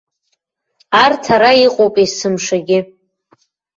[1.03, 2.79] Арҭ ара иҟоуп есымшагьы.